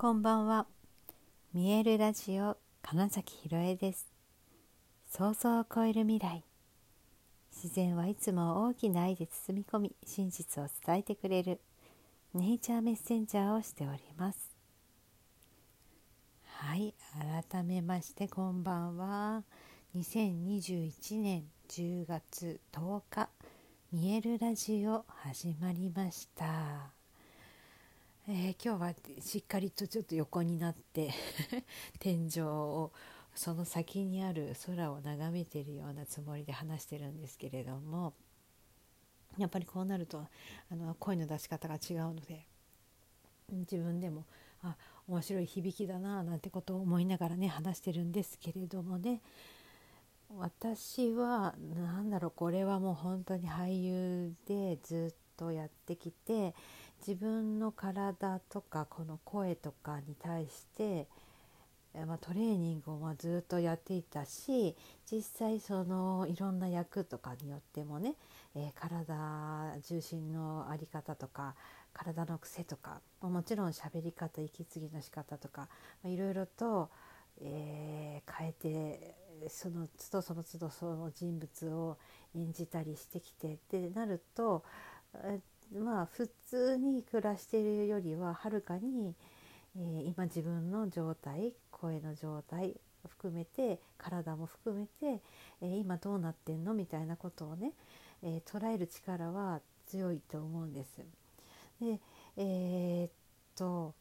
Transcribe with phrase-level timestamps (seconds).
[0.00, 0.66] こんばんは。
[1.52, 4.10] 見えるラジオ金崎ひろえです。
[5.10, 6.42] 想像を超える未来。
[7.54, 11.60] 自然はいつも大きな愛で包み込み、真実を伝えてくれる
[12.32, 14.56] ネイチャーメッセンジャーをしております。
[16.46, 16.94] はい、
[17.52, 19.42] 改めましてこんばんは。
[19.94, 23.28] 2021年10月10日、
[23.92, 26.99] 見えるラジオ始まりました。
[28.28, 31.10] えー、今日はしっかりとちょっと横になって
[31.98, 32.92] 天井を
[33.34, 38.12] その先にある空を眺めているようなつもりで話してるんですけれども
[39.38, 40.26] やっぱりこうなると
[40.70, 42.46] あの声の出し方が違うので
[43.50, 44.26] 自分でも
[44.62, 44.76] あ
[45.08, 49.22] 面白い響きだななんてことを思いながらね話してるんですけれどもね
[50.36, 56.54] 私は何だろうこれはもう本当に俳優でずっとやってきて
[57.06, 61.06] 自分の体とかこの声とかに対して、
[62.06, 64.76] まあ、トレーニングをずっとやっていたし
[65.10, 68.16] 実際そのいろんな役とかによってもね、
[68.54, 71.54] えー、体重心の在り方とか
[71.94, 75.68] 体の癖とかもちろん喋り方息継ぎの仕方とか
[76.04, 76.90] いろいろと、
[77.40, 81.96] えー、変えてその都度その都度その人物を
[82.36, 84.62] 演じたりしてきてってなると
[85.72, 89.14] まあ普通に暮らしているよりははるかに、
[89.76, 92.74] えー、今自分の状態声の状態
[93.08, 95.22] 含めて体も含めて、
[95.62, 97.72] えー、今どうなってんのみたいなことをね、
[98.22, 101.00] えー、捉える力は強いと思うんです。
[101.80, 101.98] で
[102.36, 103.10] え、っ
[103.56, 103.94] と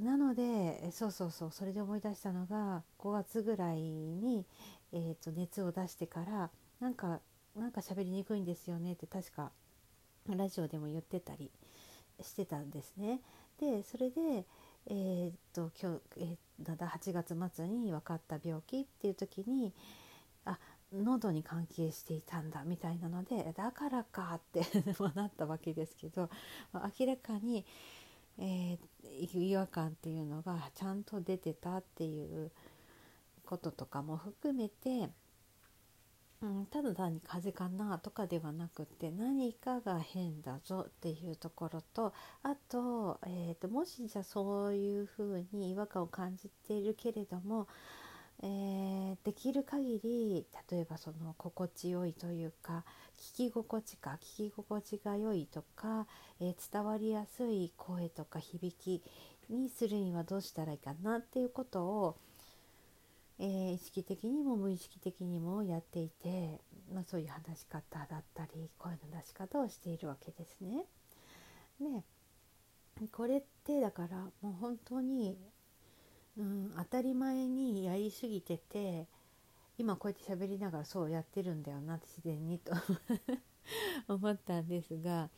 [0.00, 4.44] なのでそうそうそうそれで思い出したのが5月ぐらいに、
[4.92, 7.20] えー、と熱を出してからなんか
[7.56, 9.50] なんか喋りにくいんですよねって確か
[10.36, 11.50] ラジオでも言ってたり
[12.22, 13.20] してたんですね。
[13.60, 14.44] でそれで、
[14.86, 19.74] えー、っと今日、えー、だ8月末に分かった病気っていう時に
[20.44, 20.58] あ
[20.92, 24.62] 喉に関係していたんだみたいなのでだからかって
[25.14, 26.30] なったわけですけど
[26.98, 27.64] 明らかに、
[28.38, 32.50] えー、違和感っていうのがちゃんと出てたっていう
[33.44, 35.10] こととかも含めて
[36.40, 42.12] うん、ただ単に風邪かなとかではなくて何かが変だぞっていうところと
[42.44, 47.66] あと,、えーと、もしじゃそういうふうに違和感を感じているけれども、
[48.40, 52.84] えー、できる限り例えばその心地よいというか
[53.18, 56.06] 聞き心地か聞き心地が良いとか、
[56.38, 59.02] えー、伝わりやすい声とか響き
[59.50, 62.16] にするにはどうしたらいいかなっていうことを
[63.40, 66.60] えー、意識的にも無意識的にもやっていて、
[66.92, 70.84] まあ、そういう話し方だったり声の出し方をしているわけですね。
[73.00, 75.38] でこれってだからもう本当に、
[76.36, 79.06] うん、当たり前にやりすぎてて
[79.78, 82.72] 今こうやって喋りながらそうやってるんだよなって自然にと
[84.12, 85.30] 思ったんですが、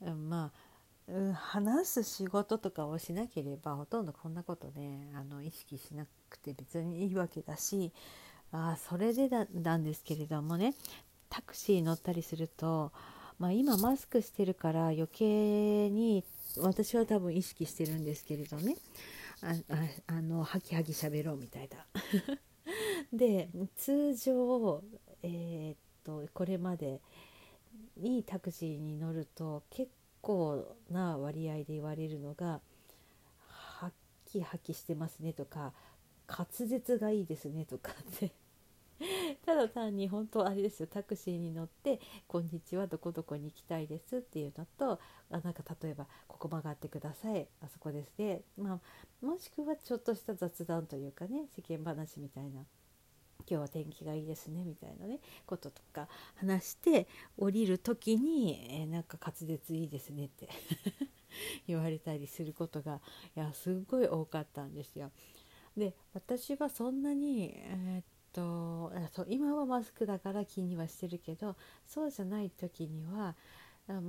[0.00, 0.71] うん、まあ
[1.12, 7.92] うん、話す仕事とかをしなければほとんどこんなことねあの意識しなくて別にいいわけだし
[8.50, 10.74] あそれでだなんですけれどもね
[11.28, 12.92] タクシー乗ったりすると、
[13.38, 16.24] まあ、今マスクしてるから余計に
[16.58, 18.76] 私は多分意識してるんですけれどね
[19.42, 19.52] あ
[20.06, 21.86] あのハキハキ喋ろうみたいな。
[23.12, 24.82] で通常、
[25.22, 27.02] えー、っとこれまで
[27.98, 29.90] にタクシーに乗ると結
[30.22, 32.60] 構な割合で言われるのが
[33.46, 33.92] 「ハッ
[34.24, 35.74] キハキしてますね」とか
[36.26, 38.32] 「滑舌がいいですね」とかって。
[39.44, 40.86] ただ単に本当あれですよ。
[40.86, 45.00] タクシーに乗って「こんにちはどこどこに行きたいです」っていうのと
[45.30, 48.80] あなんか例えば「ここ曲がってくださいあそこですね」ま
[49.22, 52.64] あ、もしくはちょっとした雑談というかね世間話みたいな。
[53.48, 60.48] 今日は天気がいいですねみたいなねこととか話して降りる時に、えー、なんか滑舌いいですねって
[61.66, 63.00] 言われたりすることが
[63.36, 65.10] いやすごい多かったんですよ。
[65.76, 71.56] で私はそんなに、えー、っとそう今はマスクだから気にはしてるけど
[71.86, 73.36] そうじゃない時には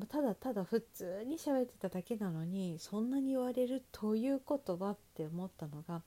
[0.08, 6.04] ただただ普通に喋ってただけなのにそんなに言われるということはって思ったのが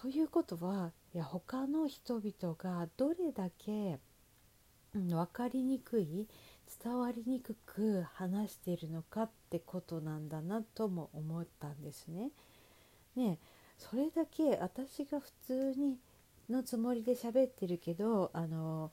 [0.00, 3.98] ということはいや他の人々がどれだけ、
[4.94, 6.28] うん、分かりにくい
[6.84, 12.30] 伝わりにくく話しているのかってことなんだなとも思ったんですね。
[13.16, 13.38] ね
[13.78, 15.96] それだけ私が普通に
[16.50, 18.92] のつもりで喋ってるけどあの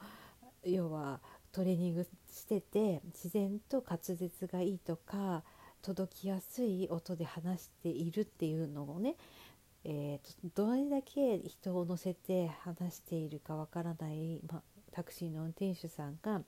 [0.63, 1.19] 要は
[1.51, 5.43] トレーニングしてて自然と滑舌がいいとか
[5.83, 9.15] 届きやすい音で話しているっていうのをね、
[9.85, 16.41] えーと、どれだけ人を乗せて話しているかわからない、まタクシーの運転手さんが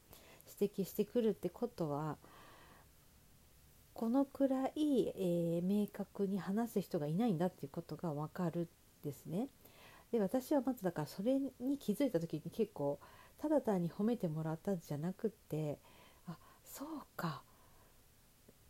[0.59, 2.17] 指摘してくるってことは
[3.93, 8.67] このくらい、えー、明確に話す人がいないんだっていうことが分かる
[9.03, 9.47] ですね。
[10.11, 12.99] で私はまずだからそれに気づいた時に結構
[13.39, 15.79] ただ単に褒めてもらったんじゃなくって
[16.27, 17.41] あそうか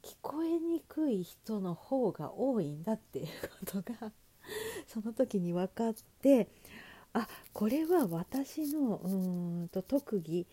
[0.02, 3.28] 聞こえにくい人の方が多いんだっていう
[3.66, 4.12] ことが
[4.88, 6.48] その時に分かって
[7.14, 10.46] あこれは私のうんと特技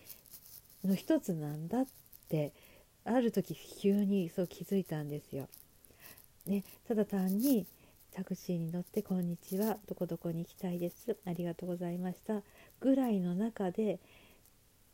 [0.83, 1.87] の一つなんだっ
[2.29, 2.53] て
[3.05, 5.49] ある時急にそう気づいたんですよ。
[6.45, 7.65] ね、ただ単に
[8.13, 12.43] タクシーに乗って「こんにちはどこどこに行きたいですありがとうございました」
[12.79, 13.99] ぐらいの中で、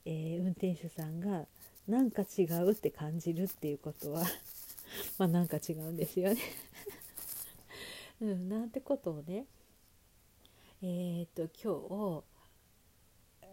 [0.06, 1.48] えー、運転手さんが
[1.88, 4.26] なんか違うって感じるっていうことは
[5.18, 6.40] まあなんか違うんですよね
[8.22, 9.46] うん、なんてことをね
[10.82, 12.24] えー、っと今日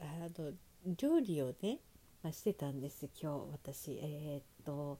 [0.00, 0.52] あの
[0.98, 1.78] 料理をね、
[2.22, 4.98] まあ、してたんです今日私えー、っと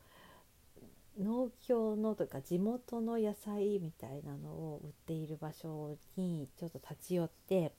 [1.18, 7.72] 農協のとか地元の野菜みたいなのを売っている場所にちょっと立ち寄って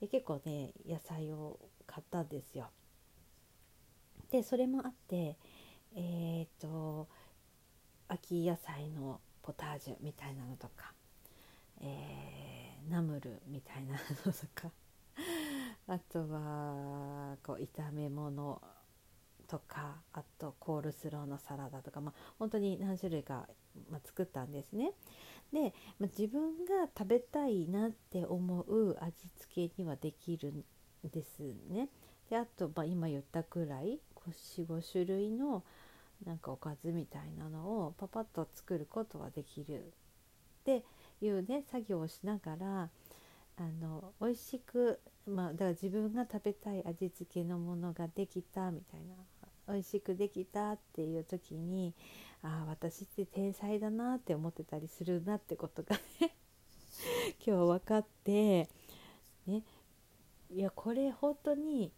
[0.00, 2.70] で結構ね野菜を買ったんですよ。
[4.30, 5.36] でそれもあって
[5.94, 7.08] えっ、と
[8.08, 10.92] 秋野菜のポタージュみたいなのとか、
[11.80, 13.94] えー、ナムルみたいな
[14.24, 14.70] のとか
[15.86, 18.60] あとはこう炒め物
[19.48, 23.48] とかあとコールスローのサラダとか、まあ、本当に何種類か、
[23.90, 24.92] まあ、作ったんですね。
[25.52, 30.64] で、まあ、自分が食べたいなって思う味付けにはできるん
[31.10, 31.88] ですね。
[32.28, 35.64] であと、ま、今言ったくらい45種類の
[36.24, 40.84] なんかおかずみたいなのをパパッと作ることはできるって
[41.20, 42.90] いうね作業をしながら
[43.56, 49.14] あの美味しくまあだから自分が食べたい味付けのものができたみたいな。
[49.68, 51.94] 美味しくできたっていう時に
[52.42, 56.34] ああ私って天才だなって思ってたりするなってことがね
[57.46, 58.68] 今日分かって
[59.46, 59.62] ね。
[60.52, 61.92] いやこれ本当に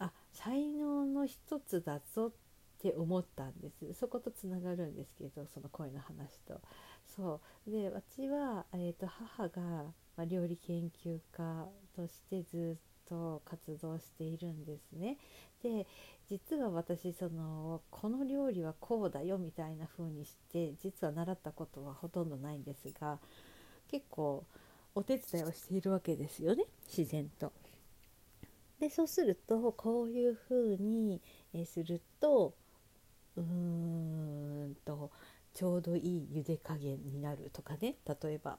[0.00, 2.49] あ才能の一つだぞって
[2.80, 6.60] って思ったんですそことつながるんですけどその声の話と。
[7.04, 15.18] そうで私は、えーと母が、まあ、料理研究家としてずっと活動しているんですね。
[15.62, 15.86] で
[16.28, 23.18] 実は私そのこの料理はこうだよみたいな風にして実は習ったことはほとんどないんですが
[23.90, 24.44] 結構
[24.94, 27.52] お手伝いをしているわけですよね自然と。
[28.78, 31.20] でそうするとこういう風に
[31.66, 32.54] すると
[33.36, 35.10] うーんと
[35.54, 37.96] ちょうどいい茹で加減になるとかね。
[38.22, 38.58] 例えば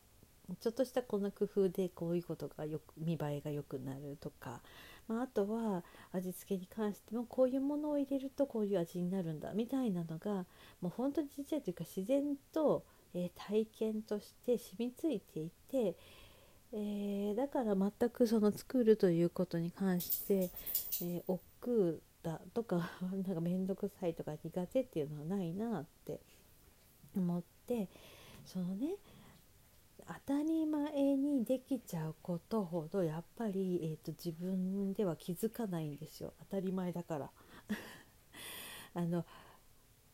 [0.60, 4.62] ちょっとしたこの工夫でこういうことがよく見栄えが良くなるとか、
[5.08, 10.46] まあ、あとは味付けに関してもこういうものを入れるとこういう味になるんだみたいなのが
[10.82, 12.84] もう本当にちっちゃいというか自然と、
[13.14, 15.96] えー、体験として染みついていて、
[16.74, 26.20] えー、だから全くその作るということに関して、えー、億劫だとか なんか面倒くさいとか苦手っていうのはないなって
[27.16, 27.90] 思って
[28.46, 28.96] そのね
[30.08, 36.34] 当たり前にできちゃうことほどやっぱり、えーと、自分では気づかないんですよ。
[36.40, 37.32] 当たり前だから。
[38.94, 39.26] あの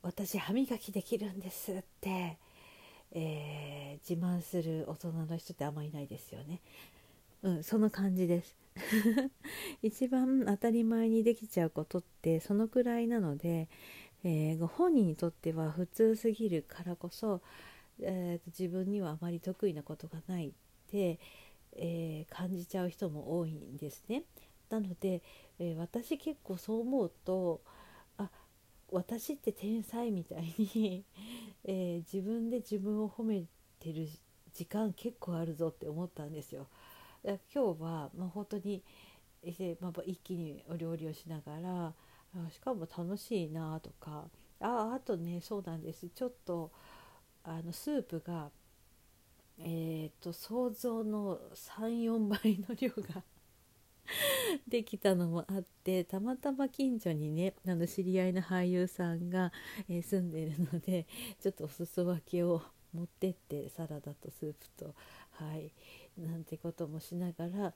[0.03, 2.37] 私歯磨きできるんですって、
[3.11, 6.61] えー、自慢する大人の人ってあんまいないですよね。
[7.43, 8.55] うんその感じです
[9.81, 13.69] 一番当たり前にできちゃうことってそのくらいなので、
[14.23, 17.41] えー、ご本人にとっては普通すぎるからこそ
[17.99, 20.51] えー、自分にはあまり得意なことがないっ
[20.91, 21.19] て、
[21.75, 24.23] えー、感じちゃう人も多いんですね。
[24.69, 25.21] なので、
[25.59, 27.61] えー、私結構そう思うと
[28.17, 28.29] あ
[28.91, 31.05] 私って天才みたいに
[31.63, 33.45] え自分で自分を褒め
[33.79, 34.07] てる
[34.53, 36.67] 時間結構あるぞって思ったんですよ。
[37.53, 38.83] 今日は、まあ、本当に、
[39.43, 41.93] えーまあ、一気にお料理をしながら
[42.51, 44.25] しかも楽しいなとか
[44.59, 46.09] ああとねそうなんです。
[46.09, 46.71] ちょっと
[47.43, 48.49] あのスープが
[49.59, 53.23] えーと、想像の34倍の量が
[54.67, 59.51] できたのもあってたまたま近所にねあの知り合いの俳優さんが、
[59.89, 61.07] えー、住んでるので
[61.39, 62.61] ちょっとお裾分けを
[62.93, 64.95] 持ってってサラダとスープと
[65.31, 65.71] はい。
[66.17, 67.73] なんてこともしながら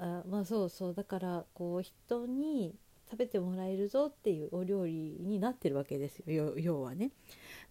[0.00, 2.74] あまあそうそうだからこう人に
[3.10, 7.10] 食べてもらえるぞっていうお料理になってるわけですよ要はね。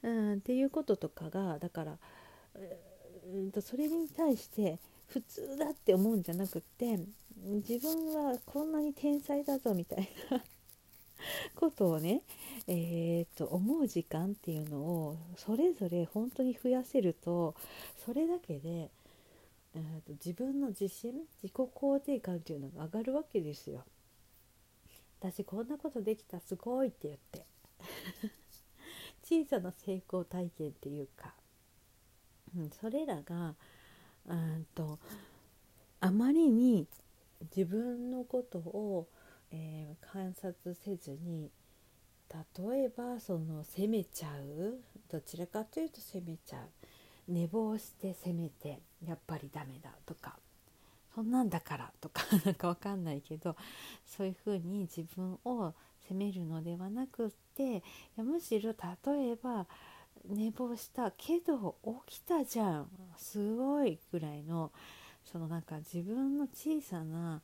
[0.01, 1.97] うん、っていうこととかがだから、
[3.33, 6.99] うんとそれに対して普通だって思うんじゃなくって
[7.67, 10.43] 自分はこんなに天才だぞみたいな
[11.55, 12.21] ことをね、
[12.67, 17.55] えー、と思う時間っていうのをそれぞれ本当に増やせると
[18.05, 18.89] それだけで、
[19.75, 21.13] えー、と自分の自信
[21.43, 23.83] 自己肯定感っていうのが上がるわけですよ。
[25.19, 27.45] 私こんなことできたすごいって言って。
[29.23, 31.35] 小さな成功体験っていうか、
[32.55, 33.55] うん、それらが
[34.27, 34.99] うんと
[35.99, 36.87] あまりに
[37.55, 39.07] 自分のことを
[39.51, 41.49] えー、観察せずに
[42.67, 44.79] 例えばその責めちゃう
[45.09, 46.69] どちらかというと責めちゃう。
[47.27, 50.37] 寝坊して責めてやっぱりダメだとか
[51.13, 53.55] そんなんだからとか なんかわかんないけど
[54.05, 57.83] そういうふうに自分を責めるのではなくって
[58.17, 58.73] むしろ
[59.05, 59.65] 例えば
[60.27, 61.75] 寝坊したけど
[62.07, 64.71] 起きたじゃんすごいぐらいの
[65.23, 67.41] そのなんか自分の小さな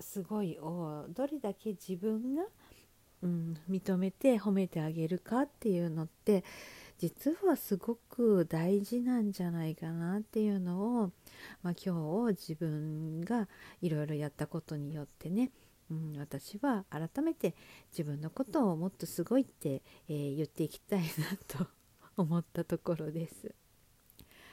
[0.00, 2.44] すごいをどれだけ自分が、
[3.22, 6.44] うん、認めて褒めてあげるかっていうのって
[6.98, 11.10] 実はすごく大事なんじゃないかなっていうのを、
[11.62, 13.48] まあ、今日自分が
[13.82, 15.50] いろいろやったことによってね、
[15.90, 17.54] うん、私は改めて
[17.90, 21.06] 自分のことをもっとすごいって、えー、言っていきたいな
[21.48, 21.66] と
[22.16, 23.54] 思ったところです。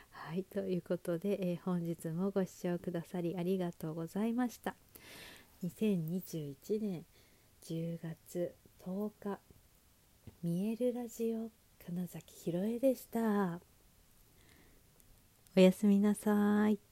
[0.09, 4.75] はいということで、えー、本日もご視聴くださりありがとうございました。
[5.63, 7.05] 2021年
[7.63, 9.39] 10月10日
[10.41, 13.59] 見えるラジオ金崎ひろえでした。
[15.57, 16.90] おやすみなさい。